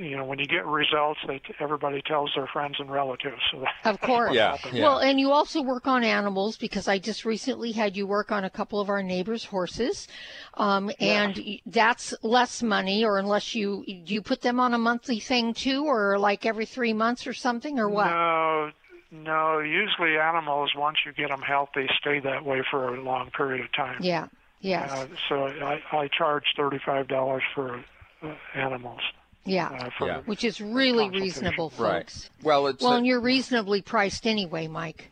[0.00, 3.40] you know, when you get results, they everybody tells their friends and relatives.
[3.52, 4.32] So of course.
[4.34, 4.82] yeah, yeah.
[4.82, 8.44] Well, and you also work on animals because I just recently had you work on
[8.44, 10.08] a couple of our neighbors' horses,
[10.54, 11.58] um, and yeah.
[11.66, 15.84] that's less money, or unless you do you put them on a monthly thing too,
[15.84, 18.06] or like every three months or something, or what?
[18.06, 18.70] No.
[19.12, 23.64] No, usually animals, once you get them healthy, stay that way for a long period
[23.64, 23.98] of time.
[24.00, 24.28] Yeah,
[24.60, 24.90] yes.
[24.90, 27.82] Uh, so I, I charge $35 for
[28.22, 29.00] uh, animals.
[29.44, 30.20] Yeah, uh, yeah.
[30.26, 31.80] which is really reasonable, folks.
[31.80, 32.30] Right.
[32.42, 35.10] Well, it's well, a, and you're reasonably priced anyway, Mike.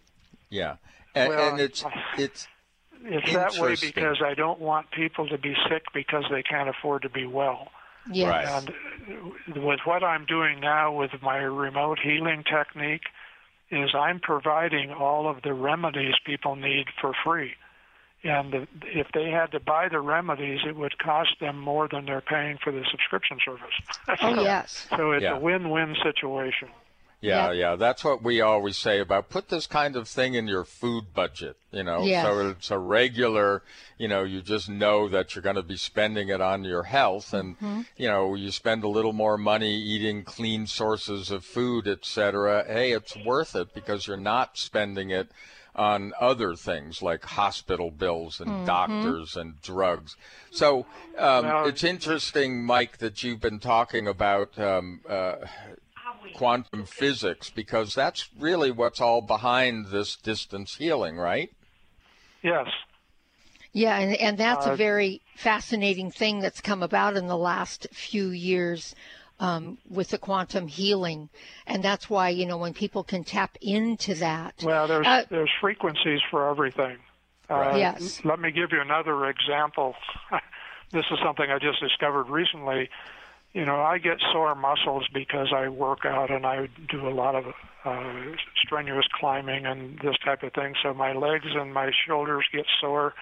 [0.51, 0.76] Yeah,
[1.14, 1.82] and, well, and it's
[2.18, 2.46] it's
[3.03, 7.03] it's that way because I don't want people to be sick because they can't afford
[7.03, 7.68] to be well.
[8.12, 8.28] Yeah.
[8.28, 8.46] Right.
[8.46, 13.05] And with what I'm doing now with my remote healing technique,
[13.70, 17.53] is I'm providing all of the remedies people need for free
[18.24, 22.20] and if they had to buy the remedies, it would cost them more than they're
[22.20, 23.74] paying for the subscription service.
[24.20, 24.86] oh yes.
[24.96, 25.36] So it's yeah.
[25.36, 26.68] a win-win situation.
[27.20, 30.62] Yeah, yeah, that's what we always say about put this kind of thing in your
[30.62, 32.24] food budget, you know, yes.
[32.24, 33.64] so it's a regular,
[33.98, 37.34] you know, you just know that you're going to be spending it on your health
[37.34, 37.80] and, mm-hmm.
[37.96, 42.64] you know, you spend a little more money eating clean sources of food, etc.
[42.68, 45.28] Hey, it's worth it because you're not spending it
[45.78, 48.64] on other things like hospital bills and mm-hmm.
[48.66, 50.16] doctors and drugs.
[50.50, 55.36] So um, it's interesting, Mike, that you've been talking about um, uh,
[56.34, 61.50] quantum physics because that's really what's all behind this distance healing, right?
[62.42, 62.66] Yes.
[63.72, 67.86] Yeah, and, and that's uh, a very fascinating thing that's come about in the last
[67.92, 68.94] few years
[69.41, 71.28] um, with the quantum healing,
[71.66, 74.55] and that's why you know when people can tap into that.
[74.62, 76.99] Well, there's uh, there's frequencies for everything.
[77.51, 78.20] Uh, yes.
[78.24, 79.95] Let me give you another example.
[80.93, 82.91] this is something I just discovered recently.
[83.55, 87.34] You know, I get sore muscles because I work out and I do a lot
[87.34, 87.47] of
[87.84, 90.74] uh, strenuous climbing and this type of thing.
[90.82, 93.14] So my legs and my shoulders get sore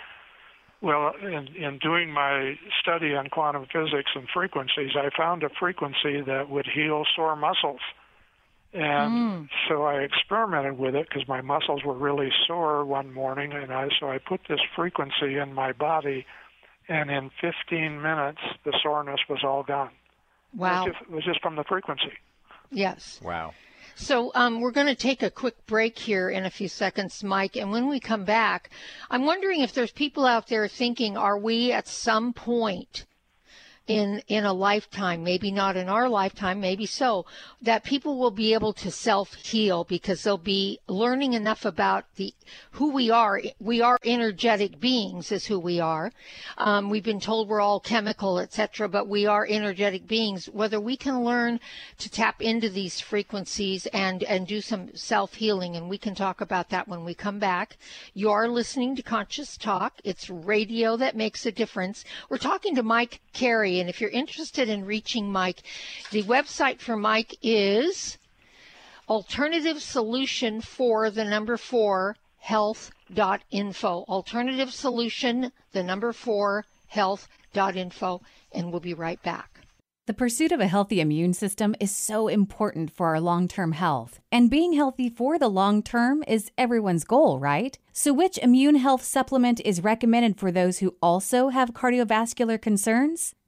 [0.83, 6.21] well, in, in doing my study on quantum physics and frequencies, I found a frequency
[6.27, 7.81] that would heal sore muscles.
[8.73, 9.49] And mm.
[9.69, 13.89] so I experimented with it because my muscles were really sore one morning, and I
[13.99, 16.27] so I put this frequency in my body,
[16.89, 19.93] and in 15 minutes the soreness was all gone.
[20.55, 20.85] Wow!
[20.85, 22.13] It was just, it was just from the frequency.
[22.71, 23.21] Yes.
[23.23, 23.55] Wow.
[23.99, 27.57] So um, we're going to take a quick break here in a few seconds, Mike.
[27.57, 28.69] And when we come back,
[29.11, 33.07] I'm wondering if there's people out there thinking, are we at some point
[33.87, 37.25] in in a lifetime maybe not in our lifetime maybe so
[37.63, 42.33] that people will be able to self heal because they'll be learning enough about the
[42.73, 43.41] who we are.
[43.59, 46.13] We are energetic beings is who we are.
[46.59, 50.47] Um, we've been told we're all chemical etc but we are energetic beings.
[50.47, 51.61] Whether we can learn
[51.99, 56.41] to tap into these frequencies and and do some self healing and we can talk
[56.41, 57.77] about that when we come back.
[58.15, 59.95] You are listening to conscious talk.
[60.05, 62.05] It's radio that makes a difference.
[62.29, 65.63] We're talking to mike carey and if you're interested in reaching Mike,
[66.11, 68.19] the website for Mike is
[69.09, 74.05] alternative solution for the number four health.info.
[74.09, 78.23] Alternative solution, the number four health life.info,
[78.53, 79.61] and we'll be right back.
[80.07, 84.21] The pursuit of a healthy immune system is so important for our long term health.
[84.31, 87.77] And being healthy for the long term is everyone's goal, right?
[87.93, 93.35] So, which immune health supplement is recommended for those who also have cardiovascular concerns?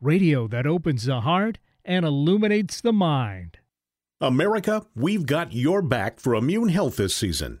[0.00, 3.58] radio that opens the heart and illuminates the mind.
[4.20, 7.60] America, we've got your back for immune health this season.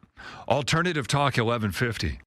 [0.47, 2.19] Alternative Talk 1150.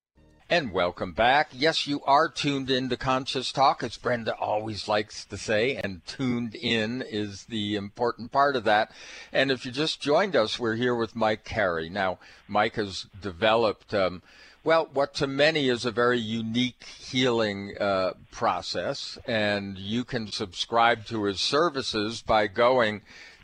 [0.51, 1.49] And welcome back.
[1.53, 6.05] Yes, you are tuned in to Conscious Talk, as Brenda always likes to say, and
[6.07, 8.92] tuned in is the important part of that.
[9.32, 11.88] And if you just joined us, we're here with Mike Carey.
[11.88, 14.20] Now, Mike has developed, um,
[14.62, 21.07] well, what to many is a very unique healing uh, process, and you can subscribe
[21.07, 23.01] to his services by going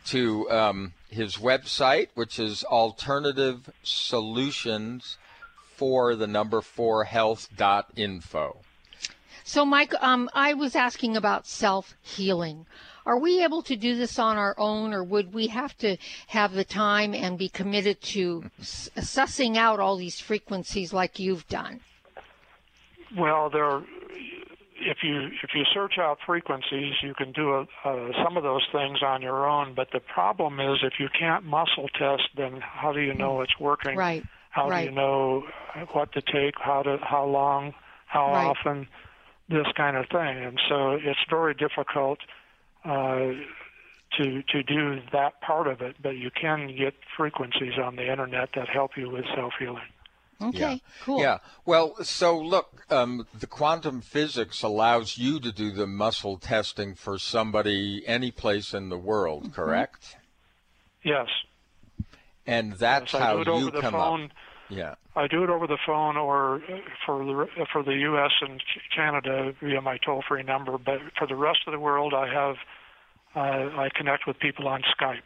[0.07, 5.19] to um, his website, which is alternative solutions
[5.77, 8.59] for the number four health.info.
[9.45, 12.67] So, Mike, um, I was asking about self healing.
[13.07, 15.97] Are we able to do this on our own, or would we have to
[16.29, 21.81] have the time and be committed to sussing out all these frequencies like you've done?
[23.17, 23.83] Well, there
[24.81, 28.67] if you if you search out frequencies, you can do a, uh, some of those
[28.73, 29.75] things on your own.
[29.75, 33.59] But the problem is, if you can't muscle test, then how do you know it's
[33.61, 33.97] working?
[33.97, 34.25] Right.
[34.51, 34.81] How right.
[34.81, 35.45] do you know
[35.93, 36.55] what to take?
[36.59, 37.75] How to how long?
[38.07, 38.47] How right.
[38.47, 38.89] often?
[39.49, 40.45] This kind of thing.
[40.45, 42.21] And so it's very difficult
[42.85, 43.33] uh,
[44.17, 45.97] to to do that part of it.
[46.03, 49.89] But you can get frequencies on the internet that help you with self healing.
[50.43, 50.77] Okay, yeah.
[51.05, 51.21] cool.
[51.21, 51.39] Yeah.
[51.67, 57.19] Well, so look, um, the quantum physics allows you to do the muscle testing for
[57.19, 59.53] somebody any place in the world, mm-hmm.
[59.53, 60.17] correct?
[61.03, 61.29] Yes.
[62.47, 64.25] And that's yes, how I do it you over the come phone.
[64.25, 64.31] up.
[64.71, 64.95] Yeah.
[65.17, 66.63] I do it over the phone or
[67.05, 68.31] for the for the U.S.
[68.41, 68.63] and
[68.95, 70.79] Canada via my toll-free number.
[70.79, 72.57] But for the rest of the world, I have
[73.35, 75.19] uh, I connect with people on Skype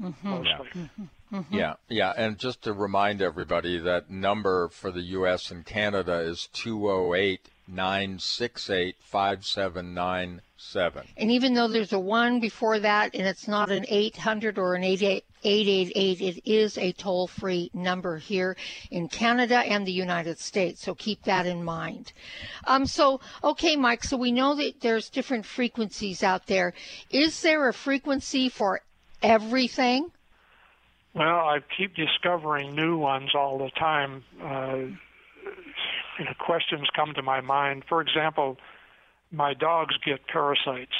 [0.00, 0.28] mm-hmm.
[0.28, 0.68] mostly.
[0.74, 0.82] Yeah.
[0.82, 1.04] Mm-hmm.
[1.50, 5.50] Yeah, yeah, and just to remind everybody, that number for the U.S.
[5.50, 11.06] and Canada is 208 968 5797.
[11.16, 14.84] And even though there's a 1 before that and it's not an 800 or an
[14.84, 18.56] 888, it is a toll free number here
[18.90, 20.82] in Canada and the United States.
[20.82, 22.12] So keep that in mind.
[22.66, 26.74] Um, so, okay, Mike, so we know that there's different frequencies out there.
[27.10, 28.82] Is there a frequency for
[29.22, 30.10] everything?
[31.14, 34.24] Well, I keep discovering new ones all the time.
[34.42, 34.76] Uh,
[36.18, 37.84] you know, questions come to my mind.
[37.88, 38.58] For example,
[39.30, 40.92] my dogs get parasites,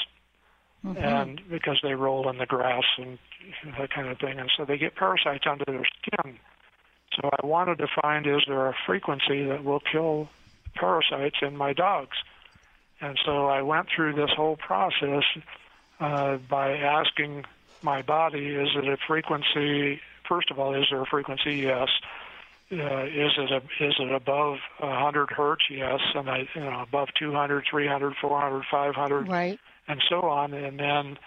[0.85, 0.97] mm-hmm.
[0.97, 3.17] and because they roll in the grass and
[3.77, 6.39] that kind of thing, and so they get parasites under their skin.
[7.15, 10.29] So I wanted to find is there a frequency that will kill
[10.75, 12.17] parasites in my dogs,
[13.01, 15.23] and so I went through this whole process
[15.99, 17.45] uh, by asking
[17.81, 19.99] my body, is it a frequency?
[20.27, 21.55] First of all, is there a frequency?
[21.55, 21.89] Yes.
[22.71, 25.63] uh, is it a, is it above 100 hertz?
[25.69, 30.53] Yes, and I you know above 200, 300, 400, 500, right, and so on.
[30.53, 31.17] And then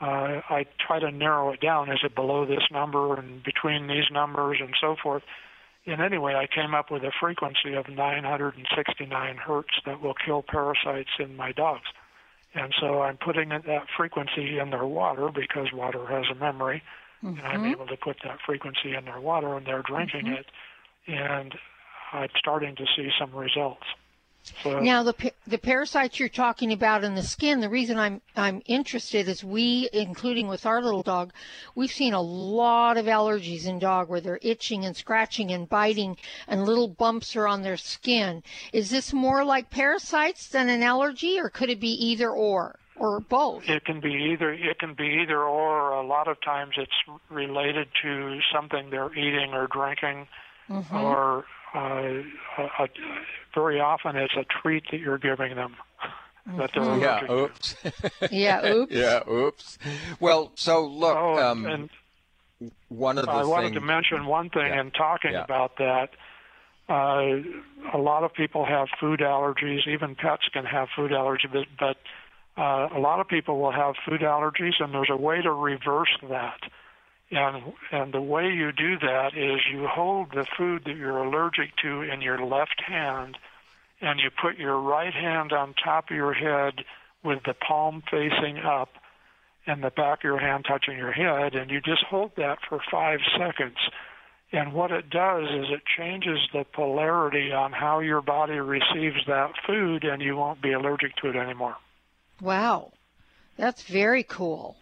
[0.00, 1.90] uh, I try to narrow it down.
[1.90, 5.22] Is it below this number and between these numbers and so forth?
[5.86, 11.10] And anyway, I came up with a frequency of 969 hertz that will kill parasites
[11.18, 11.86] in my dogs.
[12.54, 16.82] And so I'm putting that frequency in their water because water has a memory,
[17.22, 17.38] mm-hmm.
[17.38, 17.70] and I'm mm-hmm.
[17.70, 20.34] able to put that frequency in their water, and they're drinking mm-hmm.
[20.34, 20.46] it,
[21.06, 21.54] and
[22.12, 23.86] I'm starting to see some results.
[24.64, 27.60] Now the the parasites you're talking about in the skin.
[27.60, 31.32] The reason I'm I'm interested is we, including with our little dog,
[31.74, 36.16] we've seen a lot of allergies in dog where they're itching and scratching and biting,
[36.46, 38.42] and little bumps are on their skin.
[38.72, 42.78] Is this more like parasites than an allergy, or could it be either or?
[42.96, 43.68] Or both.
[43.68, 44.52] It can be either.
[44.52, 45.92] It can be either or.
[45.92, 50.28] A lot of times, it's related to something they're eating or drinking,
[50.72, 50.96] mm-hmm.
[50.96, 51.44] or
[51.74, 52.22] uh,
[52.58, 52.88] a, a,
[53.54, 55.76] very often it's a treat that you're giving them.
[56.56, 57.00] That they're mm-hmm.
[57.00, 57.32] yeah.
[57.32, 57.76] Oops.
[58.32, 58.66] yeah.
[58.66, 58.92] Oops.
[58.92, 59.30] yeah.
[59.30, 59.78] Oops.
[60.18, 61.16] Well, so look.
[61.16, 61.90] Oh, um, and
[62.88, 64.80] one of the I wanted to mention one thing yeah.
[64.80, 65.44] in talking yeah.
[65.44, 66.10] about that.
[66.88, 67.42] Uh,
[67.94, 69.86] a lot of people have food allergies.
[69.86, 71.96] Even pets can have food allergies, but
[72.56, 76.16] uh, a lot of people will have food allergies, and there's a way to reverse
[76.28, 76.60] that.
[77.32, 81.74] And and the way you do that is you hold the food that you're allergic
[81.82, 83.38] to in your left hand,
[84.02, 86.84] and you put your right hand on top of your head
[87.24, 88.90] with the palm facing up,
[89.66, 92.80] and the back of your hand touching your head, and you just hold that for
[92.90, 93.78] five seconds.
[94.52, 99.52] And what it does is it changes the polarity on how your body receives that
[99.66, 101.76] food, and you won't be allergic to it anymore.
[102.42, 102.92] Wow,
[103.56, 104.76] that's very cool.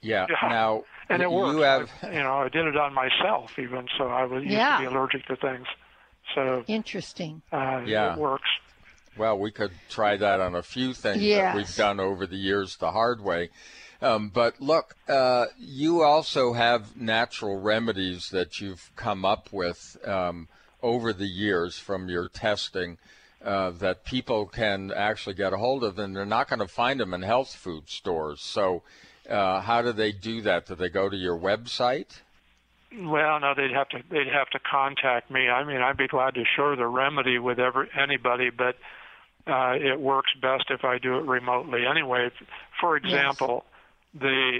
[0.00, 0.26] Yeah.
[0.30, 0.48] yeah.
[0.48, 1.56] Now and it works.
[1.56, 4.54] You have, I, you know, I did it on myself even, so I was used
[4.54, 4.78] yeah.
[4.78, 5.66] to be allergic to things.
[6.34, 7.42] So interesting.
[7.52, 8.48] Uh, yeah, it works.
[9.16, 11.52] Well, we could try that on a few things yes.
[11.52, 13.50] that we've done over the years the hard way.
[14.00, 20.48] Um, but look, uh, you also have natural remedies that you've come up with um,
[20.82, 22.98] over the years from your testing
[23.44, 27.00] uh, that people can actually get a hold of, and they're not going to find
[27.00, 28.40] them in health food stores.
[28.40, 28.82] So
[29.28, 30.66] uh, how do they do that?
[30.66, 32.20] Do they go to your website?
[32.92, 35.48] Well, no, they'd have to they'd have to contact me.
[35.48, 38.76] I mean, I'd be glad to share the remedy with every, anybody, but
[39.46, 41.84] uh, it works best if I do it remotely.
[41.86, 42.30] Anyway,
[42.80, 43.64] for example,
[44.14, 44.22] yes.
[44.22, 44.58] the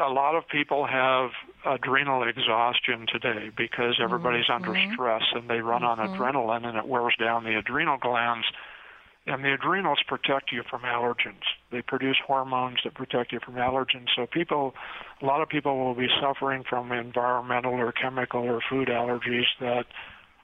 [0.00, 1.30] a lot of people have
[1.66, 4.64] adrenal exhaustion today because everybody's mm-hmm.
[4.64, 6.00] under stress and they run mm-hmm.
[6.00, 8.46] on adrenaline and it wears down the adrenal glands
[9.26, 11.46] and the adrenals protect you from allergens.
[11.70, 14.08] They produce hormones that protect you from allergens.
[14.16, 14.74] So people,
[15.20, 19.84] a lot of people will be suffering from environmental or chemical or food allergies that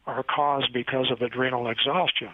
[0.06, 2.30] are caused because of adrenal exhaustion.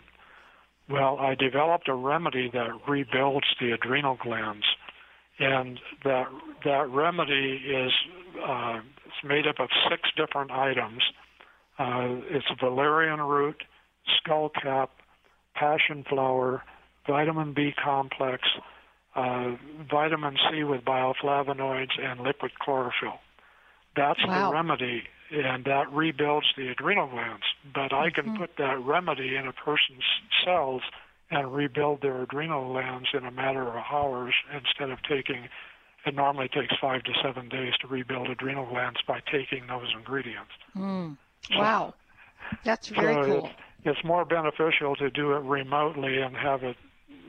[0.89, 4.67] Well, I developed a remedy that rebuilds the adrenal glands,
[5.39, 6.27] and that
[6.65, 7.91] that remedy is
[8.47, 11.03] uh, it's made up of six different items.
[11.79, 13.65] Uh, it's valerian root,
[14.21, 14.89] skullcap,
[15.55, 16.63] passion flower,
[17.07, 18.43] vitamin B complex,
[19.15, 19.53] uh,
[19.91, 23.21] vitamin C with bioflavonoids, and liquid chlorophyll.
[23.97, 24.49] That's wow.
[24.51, 27.45] the remedy, and that rebuilds the adrenal glands.
[27.73, 28.37] But I can mm-hmm.
[28.39, 30.05] put that remedy in a person's
[30.45, 30.83] cells
[31.31, 35.49] and rebuild their adrenal glands in a matter of hours instead of taking
[36.07, 40.51] it normally takes five to seven days to rebuild adrenal glands by taking those ingredients.
[40.77, 41.17] Mm.
[41.53, 41.95] Wow.
[42.65, 43.51] That's very so cool
[43.85, 46.77] it's more beneficial to do it remotely and have it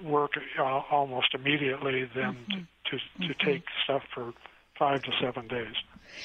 [0.04, 2.60] work uh, almost immediately than mm-hmm.
[2.86, 3.46] to to, mm-hmm.
[3.46, 4.34] take stuff for
[4.78, 5.74] five to seven days.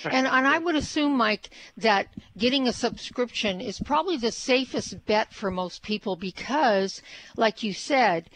[0.04, 5.32] And and I would assume, Mike, that getting a subscription is probably the safest bet
[5.32, 7.02] for most people because,
[7.36, 8.30] like you said,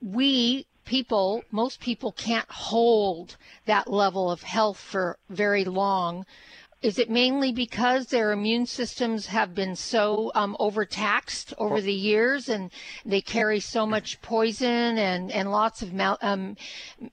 [0.00, 3.36] we people, most people can't hold
[3.66, 6.24] that level of health for very long
[6.80, 12.48] is it mainly because their immune systems have been so um, overtaxed over the years
[12.48, 12.70] and
[13.04, 16.56] they carry so much poison and, and lots of, mel- um,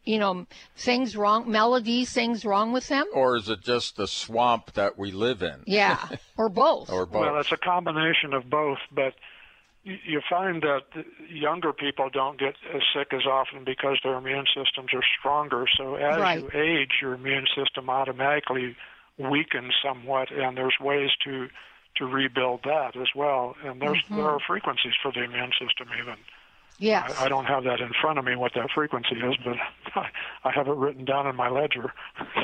[0.03, 0.45] you know,
[0.78, 3.05] things wrong, melodies, things wrong with them?
[3.13, 5.63] Or is it just the swamp that we live in?
[5.66, 6.91] Yeah, or both.
[6.91, 7.22] or both.
[7.22, 9.16] Well, it's a combination of both, but
[9.84, 10.82] you find that
[11.28, 15.66] younger people don't get as sick as often because their immune systems are stronger.
[15.76, 16.39] So as right.
[16.39, 18.76] you age, your immune system automatically–
[19.18, 21.47] weakened somewhat, and there's ways to
[21.97, 23.55] to rebuild that as well.
[23.63, 24.18] And there's mm-hmm.
[24.18, 26.16] there are frequencies for the immune system even.
[26.78, 27.16] Yes.
[27.18, 29.55] I, I don't have that in front of me what that frequency is, but
[30.43, 31.93] I have it written down in my ledger.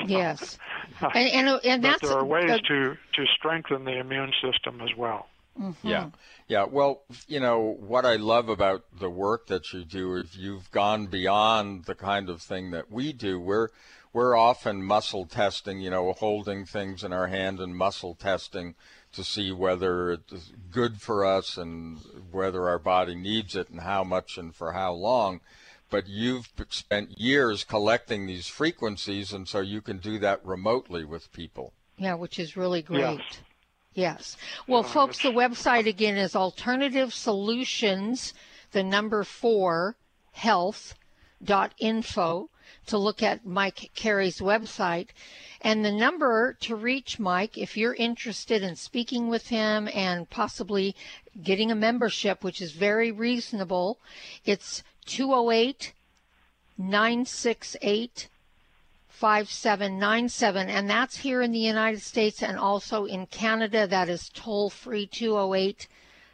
[0.06, 0.58] Yes.
[1.00, 4.80] and and, and but that's there are ways uh, to to strengthen the immune system
[4.80, 5.26] as well.
[5.60, 5.86] Mm-hmm.
[5.86, 6.10] Yeah.
[6.48, 6.64] Yeah.
[6.64, 11.06] Well, you know, what I love about the work that you do is you've gone
[11.08, 13.38] beyond the kind of thing that we do.
[13.38, 13.68] We're
[14.12, 18.74] we're often muscle testing, you know, holding things in our hand and muscle testing
[19.12, 21.98] to see whether it's good for us and
[22.30, 25.40] whether our body needs it and how much and for how long.
[25.90, 31.32] But you've spent years collecting these frequencies, and so you can do that remotely with
[31.32, 31.74] people.
[31.98, 33.18] Yeah, which is really great.
[33.18, 33.38] Yes.
[33.94, 34.36] Yes.
[34.66, 38.32] Well, folks, the website again is Alternative Solutions,
[38.72, 39.96] the number four,
[40.32, 40.94] health
[41.44, 42.48] dot info
[42.86, 45.08] to look at Mike Carey's website.
[45.60, 50.96] And the number to reach Mike, if you're interested in speaking with him and possibly
[51.42, 53.98] getting a membership, which is very reasonable,
[54.44, 55.92] it's 208
[56.78, 58.28] 968
[59.08, 64.68] 5797 and that's here in the United States and also in Canada that is toll
[64.68, 65.86] free 208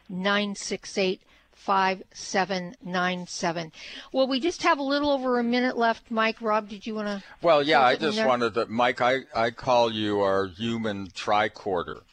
[0.09, 1.21] 968
[1.59, 3.71] 5797.
[4.13, 6.09] Well, we just have a little over a minute left.
[6.09, 7.21] Mike, Rob, did you want to?
[7.41, 12.03] Well, yeah, I just wanted to, Mike, I, I call you our human tricorder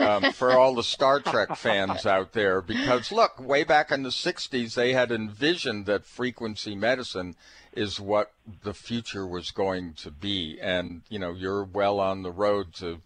[0.00, 2.60] um, for all the Star Trek fans out there.
[2.60, 7.36] Because, look, way back in the 60s, they had envisioned that frequency medicine
[7.72, 8.32] is what
[8.64, 10.58] the future was going to be.
[10.60, 13.00] And, you know, you're well on the road to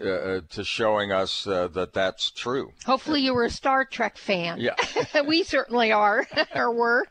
[0.00, 2.72] uh, to showing us uh, that that's true.
[2.84, 4.60] Hopefully, you were a Star Trek fan.
[4.60, 4.74] Yeah.
[5.26, 7.06] we certainly are, or were.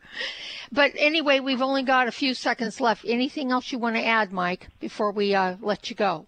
[0.72, 3.06] But anyway, we've only got a few seconds left.
[3.08, 6.26] Anything else you want to add, Mike, before we uh, let you go?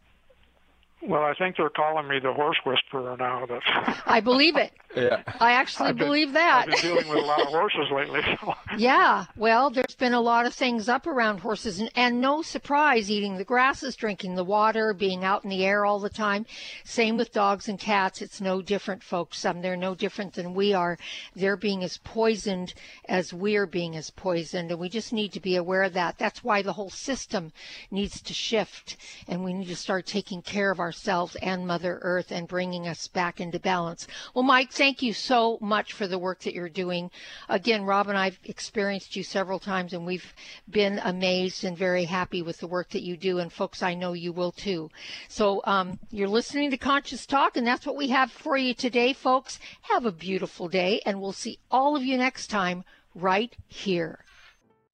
[1.01, 3.45] Well, I think they're calling me the horse whisperer now.
[3.47, 4.71] That's I believe it.
[4.95, 5.21] Yeah.
[5.39, 6.67] I actually I've been- believe that.
[6.67, 8.21] I've been dealing with a lot of horses lately.
[8.41, 8.53] So.
[8.77, 13.09] Yeah, well, there's been a lot of things up around horses, and, and no surprise,
[13.09, 16.45] eating the grasses, drinking the water, being out in the air all the time.
[16.83, 18.21] Same with dogs and cats.
[18.21, 19.45] It's no different, folks.
[19.45, 20.97] Um, they're no different than we are.
[21.35, 22.73] They're being as poisoned
[23.07, 26.17] as we're being as poisoned, and we just need to be aware of that.
[26.17, 27.53] That's why the whole system
[27.91, 32.29] needs to shift, and we need to start taking care of ourselves and Mother Earth
[32.31, 34.05] and bringing us back into balance.
[34.33, 37.11] Well, Mike, thank you so much for the work that you're doing.
[37.49, 40.33] Again, Rob and I've experienced you several times, and we've
[40.69, 43.39] been amazed and very happy with the work that you do.
[43.39, 44.89] And folks, I know you will too.
[45.27, 49.13] So um, you're listening to Conscious Talk, and that's what we have for you today,
[49.13, 49.59] folks.
[49.81, 52.83] Have a beautiful day, and we'll see all of you next time
[53.13, 54.19] right here.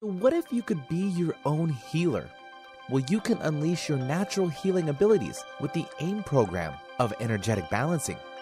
[0.00, 2.28] What if you could be your own healer?
[2.88, 8.18] Well, you can unleash your natural healing abilities with the AIM program of energetic balancing.